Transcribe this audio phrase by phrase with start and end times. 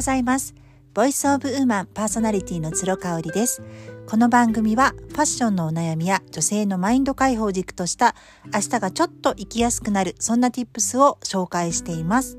[0.00, 0.54] ございます。
[0.94, 3.62] ボイスオブウーマンパーソナリティの鶴香織です。
[4.08, 8.14] この番組はファッションのお悩みや女性のマインド解放軸とした
[8.46, 12.38] 明日がちょっと生きやすくなるそんな tips を紹介しています。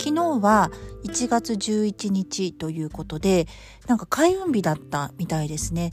[0.00, 0.72] 昨日は
[1.04, 3.46] 1月11日ということで
[3.86, 5.92] なんか開運日だったみたいですね。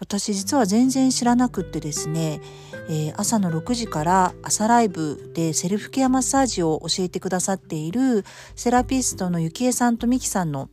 [0.00, 2.40] 私実は全然知らなくってですね、
[2.88, 10.70] えー、朝の6時から朝ライブでセルフケアマッサージを教えてくださっているセラピストのゆきえさんとみきさんの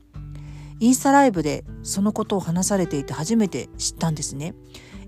[0.79, 4.53] インスタライブでそのことを話されていて初めて知ったんですね。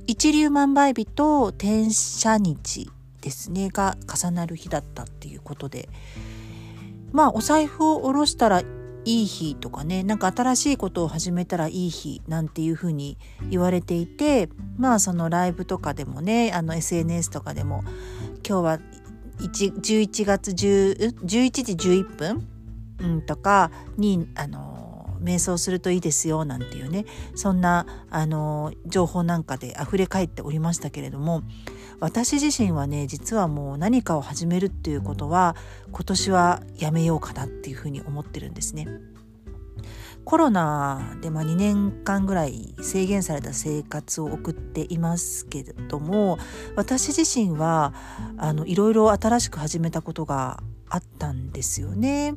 [0.08, 2.90] 一粒万倍日と転写日
[3.22, 5.90] ですねが重なる日だったっていうことで
[7.12, 8.64] まあお財布を下ろしたら
[9.08, 13.18] いい日とかねなんか新しいことを始めたらいい日なんていうふうに
[13.50, 17.86] 言われていてまあそのライブとかでもねあの SNS とかでも
[18.46, 18.80] 今日は
[19.40, 22.48] 11月10 11時11分、
[23.00, 24.77] うん、とかにあの
[25.22, 31.44] 瞑想するといいですよなんていうねそんなあの情報なんかで溢れ返っておりましたけれども
[32.00, 35.56] 私自身はね実はもう何かを始めるっていうことは
[35.92, 38.88] 今年はやめようかなっていうふうに思ってるんですね。
[40.28, 46.38] コロナでま2年間ぐらい制限された生活を送っていますけれども
[46.76, 47.94] 私自身は
[48.38, 52.36] あのいろいろ新しく始めたことがあったんですよね。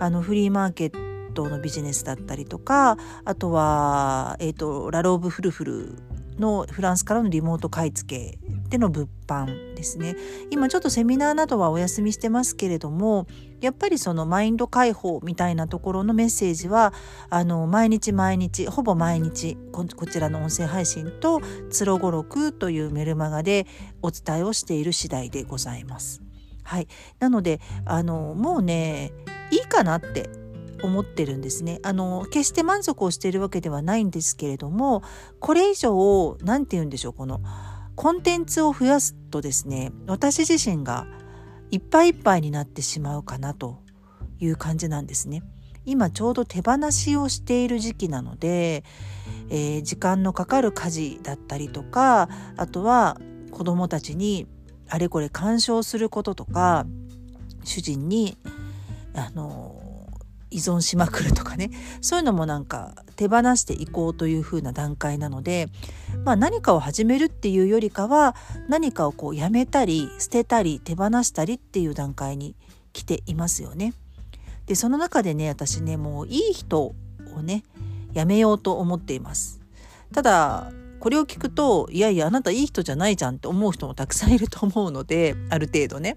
[0.00, 1.07] あのフリーマーケッ
[1.38, 5.98] トのビジネスだったりとかあとは、えーとラローブフルフル
[6.38, 10.16] のフランスからのリモート買い付けでの物販ですね
[10.50, 13.26] 今ちょっとセミナーなどはお休みしてますけれども
[13.60, 16.92] やっぱりそのマインド解放みたいなところのメッセージは
[17.28, 23.66] あの毎日毎日ほぼ毎日こちらの音声配信と「つろごろく」というメルマガで
[24.02, 26.22] お伝えをしている次第でございます。
[26.62, 29.12] はい、なのであのもうね
[29.50, 30.28] いいかなって
[30.82, 31.80] 思ってるんですね。
[31.82, 35.02] あの決して満足をしているわけではないんですけれども
[35.40, 37.40] これ以上何て言うんでしょうこの
[37.94, 41.06] コンテンツを増やすとですね私自身が
[41.70, 43.82] いっぱいいっぱいになってしまうかなと
[44.38, 45.42] いう感じなんですね。
[45.84, 48.84] 今ちょうど手放しをしている時期なので、
[49.48, 52.28] えー、時間のかかる家事だったりとか
[52.58, 53.16] あとは
[53.50, 54.46] 子どもたちに
[54.90, 56.84] あれこれ干渉することとか
[57.64, 58.36] 主人に
[59.14, 59.77] あの
[60.50, 61.70] 依存しまくるとかね
[62.00, 65.68] そういうのもなんか手放していこうという風な段階なので、
[66.24, 68.34] まあ、何かを始めるっていうよりかは
[68.68, 72.54] 何かをこうやめたり捨てたり手放したりっていう段階に
[72.92, 73.94] 来ていますよね。
[74.66, 76.94] でその中でね私ねもういい人を
[77.42, 77.64] ね
[78.12, 79.60] やめようと思っています。
[80.12, 86.16] ただこれを聞くといやいやあなたいい人じゃないじゃんって思う人もたくさんいると思うのである程度ね、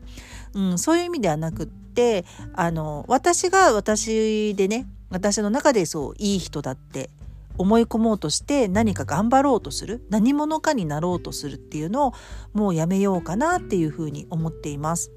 [0.53, 7.09] うん、そういう意味ではなくってあの私が私でね私の中でそういい人だって
[7.57, 12.13] 思い込もうとして何か頑張ろうとする何者かになろうとするっていうのを
[12.53, 15.11] もうやめようかなっていうふうに思っています。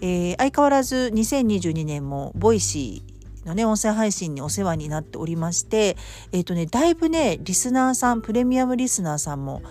[0.00, 3.14] えー、相変わらず2022年も Voicy
[3.46, 5.96] のね、音声配信にお世話になっておりまして、
[6.32, 9.62] えっ、ー、とね、だいぶね、リスナーさん、プレミアムリスナーさんも、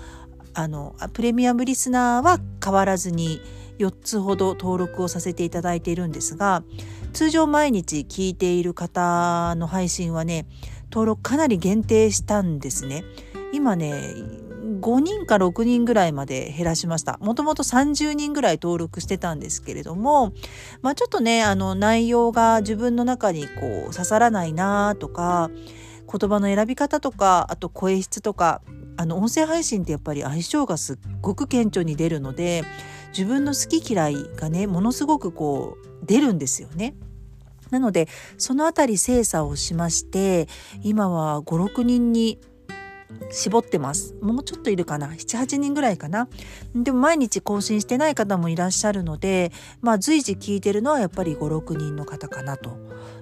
[0.53, 3.41] あの、プレミアムリスナーは変わらずに
[3.79, 6.63] 4つほど登録をさせていただいているんですが、
[7.13, 10.47] 通常毎日聞いている方の配信はね、
[10.91, 13.03] 登録かなり限定したんですね。
[13.51, 14.15] 今ね、
[14.79, 17.17] 5人か6人ぐらいまで減らしました。
[17.21, 20.33] もともと30人ぐらい登録してたんですけれども、
[20.81, 25.49] まあちょっとね、あの内容が自分の中にこう刺さらないなとか、
[26.11, 28.61] 言葉の選び方とか、あと声質とか、
[28.95, 32.63] あの音声配信ってやっぱり相性がすっごく顕著に出るので、
[33.17, 36.95] 自分の好き嫌いがね、ものすごくこう出るんですよね。
[37.69, 38.07] なので、
[38.37, 40.47] そのあたり精査をしまして、
[40.83, 42.39] 今は5、6人に
[43.31, 44.15] 絞ってます。
[44.21, 46.27] もうちょっといるかな ?7、8人ぐらいかな？
[46.75, 49.51] でも毎日更新してない方もいらっしゃるので、
[49.81, 52.77] まあ随時聞いてるのはやっぱり5、6人の方かなと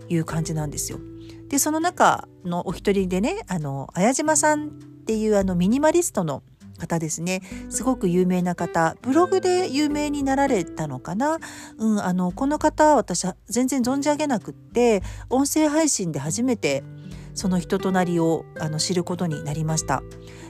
[0.09, 0.99] いう感じなんですよ。
[1.47, 4.69] で、その中のお一人でね、あの、綾島さんっ
[5.05, 6.43] ていうあのミニマリストの
[6.81, 7.41] 方ですね。
[7.69, 8.95] すごく有名な方。
[9.01, 11.37] ブログで有名になられたのかな、
[11.77, 16.83] うん、あのこの方私全然存じ上げなくって音声配信で初めて
[17.33, 20.01] その人となりをあの知ることになりました。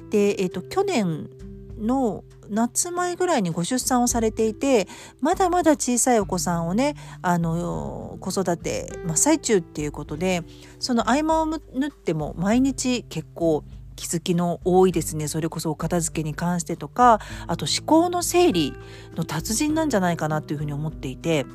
[0.09, 1.29] で、えーと、去年
[1.77, 4.87] の夏前ぐらいにご出産をされていて
[5.21, 10.43] まだまだ小さいお子さんをねあの子育て真っ最中っていうことで
[10.79, 11.57] その合間を縫
[11.87, 13.63] っても毎日結構
[14.01, 18.73] 気づきの多いですねそれこそお片付けに関してとかあと思考の整理
[19.15, 21.45] の達人なんじゃないかなというふうに思っていて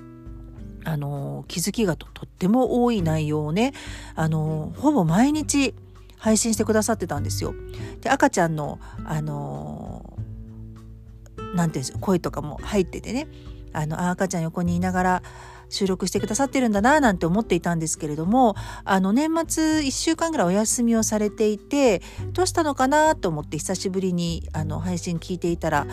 [0.85, 3.73] あの気づきがとっても多い内容をね
[4.15, 5.75] あのほぼ毎日
[6.19, 7.53] 配信してくださってたんですよ。
[8.01, 10.17] で赤ちゃんのあの
[11.57, 13.27] なんていうんです声とかも入っててね
[13.77, 15.23] あの赤ちゃん横にいながら
[15.69, 22.01] 収録してくださってるんだななんて思っていたんですけれどもあの年末1週間ぐらいお休みをされていて
[22.33, 25.87] どうしたのかなと思って久しぶりにあの配信聞いていたら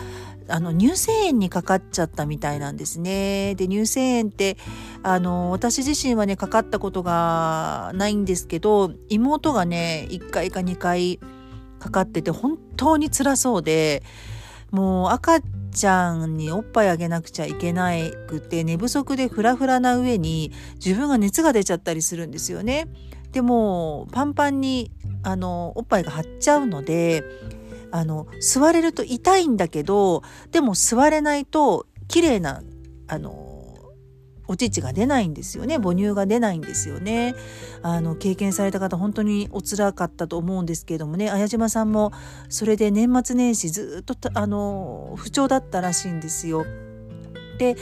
[0.48, 3.54] あの乳腺炎にかかっちゃったみたいなんですね。
[3.54, 4.58] で乳腺炎って
[5.02, 11.18] あの私自身はねかかったことがないんですけど妹がね1回か2回
[11.78, 14.02] かかってて本当に辛そうで
[14.74, 15.40] もう赤
[15.70, 17.92] ちゃんにおっぱいあげなくちゃいけな
[18.26, 20.50] くて寝不足でフラフラな上に
[20.84, 22.88] 自分が熱が出ちゃったりするんですよね。
[23.30, 24.90] でもパンパンに
[25.22, 27.22] あのおっぱいが張っちゃうので
[27.92, 32.60] あの座れると痛いんだけどでも座れないと綺麗な
[33.06, 33.53] あの
[34.46, 35.78] お乳が出ないんですよね。
[35.78, 37.34] 母乳が出ないんですよね。
[37.82, 41.30] あの経験された方本当にお辛かったと思うんですけれどもね。
[41.30, 42.12] 綾島さんも
[42.48, 46.66] それで年末年始ずっとあの不調だったらしいんですよ。
[47.58, 47.76] で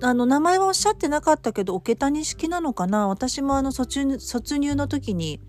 [0.00, 3.08] あの名前はおっしゃってなかったけど桶谷式なのかな。
[3.08, 5.40] 私もあの卒入の時に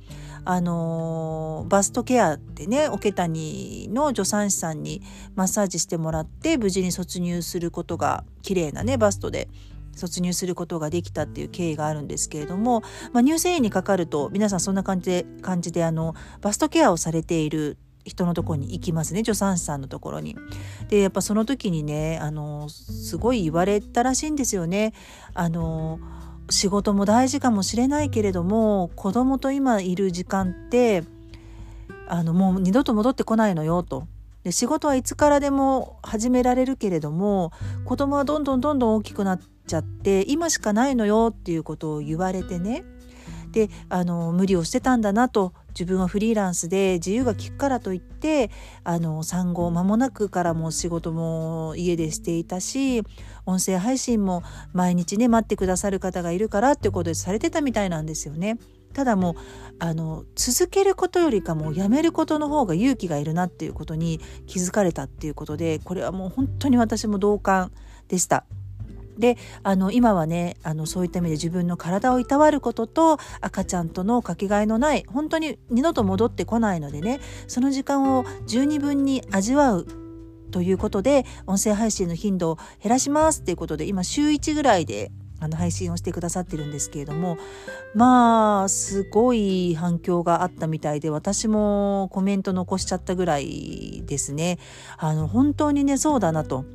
[0.45, 5.01] あのバストケアでね桶谷の助産師さんに
[5.36, 9.47] マッサージしてもらって無事に卒入することが綺麗なねバストで
[9.95, 12.81] 卒入することができたっていう経緯があるんですけれども、
[13.13, 20.35] まあ、乳腺炎にかかると皆さんそんな感じで感じであのバストケアをされている人のとこに行きますね助産師さんのところに。
[20.88, 24.94] でやっぱその時にねあのすごい言われたらしいんですよね。
[25.33, 26.00] あの
[26.50, 31.04] 仕事も大事かもしれないけれども子供と今いる時間って
[32.07, 34.07] あのもう二度と戻ってこないのよと。
[34.44, 37.51] で仕事はいつからでも始められるけれども
[37.86, 42.86] 子供はどんどんどんどん大きくなっちゃって今しかないのよっていうことを言われてね
[43.51, 48.51] であの無理をしてたんだなと自分はフリーランスで自由が利くからといって
[48.84, 53.04] あの産後間もなくからも仕事も家でしていたし
[53.46, 54.44] 音声配信も
[54.74, 58.57] 毎日ね待ってくださる方がいるからってことでされてたみたいなんですよね。
[58.94, 59.36] ただもう
[59.80, 67.72] あの続けることよりかもやめることの方が勇気がいるなっていうことに気づかれたっていうことでこれはもう本当に私も同感
[68.07, 68.45] でした。
[69.19, 79.88] であの今はねあのそういった意味で自分の体をいたわることと赤ちゃんとのかけがえのない本当に二度と戻ってこないのでねその時間を十二分に味わう
[80.51, 85.12] ということで音声配信の頻度を減らしますっていうことで今週1ぐらいで
[85.42, 87.38] あの配信をしてくださってるんですけれども
[87.95, 94.60] まあすごい反響があったみたいで私もコメント残しちゃったぐらいですね。
[94.98, 96.66] あの本当にねそうだなと。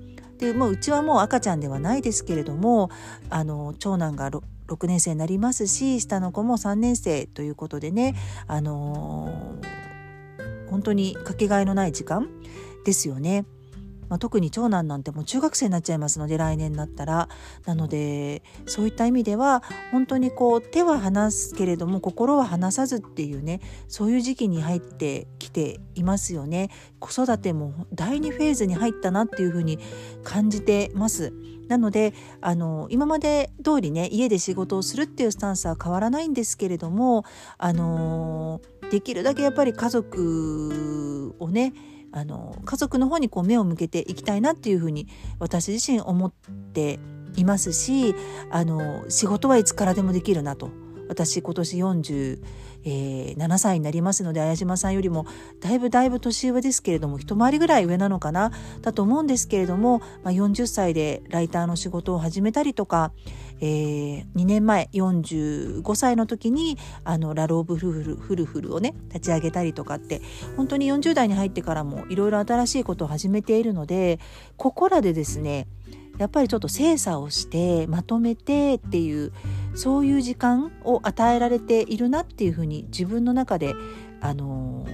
[0.44, 2.90] でもううちはもう赤ちゃんではないですけれども
[3.30, 8.14] あの長男が 6, 6年生になりますし下の子も3年生ということでね
[8.46, 12.28] あのー、本当にかけがえのない時間
[12.84, 13.46] ですよね。
[14.08, 17.28] まあ、特に長男なんてもう中学生になっちゃいますので来年になったら。
[17.66, 26.70] なのでそういった意味では本当にこう手は離すけれども心は離さずっていうねそういう時期に入ってきていますよね。
[26.98, 29.78] 子育ても第2フェーズに入ったなっていうふうに
[30.22, 31.32] 感じてます。
[31.68, 37.24] なのであの今まで通りね家で仕事をするっていうスタンスは変わらないんですけれども
[37.56, 41.72] あのできるだけやっぱり家族をね
[42.16, 45.08] あの家族の方にこう目を向けていきたいなっていうふうに
[45.40, 46.32] 私自身思っ
[46.72, 47.00] て
[47.36, 48.14] いますし
[48.50, 50.83] あの仕事はいつからでもできるなと。
[51.08, 52.42] 私今年40、
[52.84, 55.26] えー、7歳になりますので綾島さんよりも
[55.60, 63.12] だいぶだいぶ年上ですけれども一回りぐらい上なのかなだと思うんですけれども、まあ、40歳でライターの仕事を始めたりとか、
[63.60, 70.20] えー、2年前45歳の時にあのラローブフルフルフルフルをね立ち上げたりとかって
[70.56, 74.18] 本当に40代に入ってからもいろいろ新しいことを始めているので
[74.56, 75.66] ここらでですね
[76.18, 79.32] やっぱりちょっと精査をしてまとめてっていう
[79.74, 83.74] そういう時間を与えられているなっていうふうに自分の中で
[84.20, 84.86] あの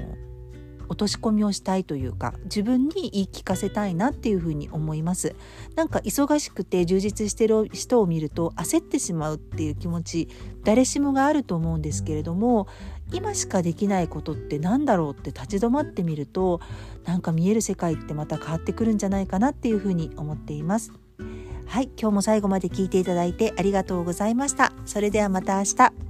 [0.91, 5.37] 落とし込みをしたいというか自分に言い聞かせたいなっていうふうに思います。
[5.77, 10.29] なんか忙しくて充実してる人を見ると焦ってしまうっていう気持ち
[10.65, 12.67] 誰しもがあると思うんですけれども
[13.13, 16.61] 今しかできないことって何だろうって立ち止まってみると
[17.05, 20.93] なんか見える世界ってまた変わってくるんじゃないかなっていうふうに思っています。
[21.67, 24.73] はい今日も最後まで聞いていただいてありがとうございました。
[24.87, 26.10] それではまた明日。